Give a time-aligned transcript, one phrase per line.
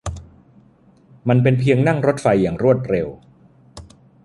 [1.29, 3.07] มันเป็นเพียงนั่งรถไฟอย่างรวดเร็ว